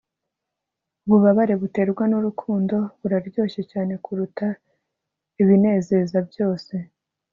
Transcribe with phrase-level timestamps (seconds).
[1.05, 4.47] ububabare buterwa nurukundo buraryoshye cyane kuruta
[5.41, 6.73] ibinezeza byose